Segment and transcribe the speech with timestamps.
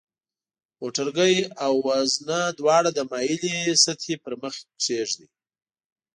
[0.79, 5.27] موټرګی او وزنه دواړه د مایلې سطحې پر مخ کیږدئ.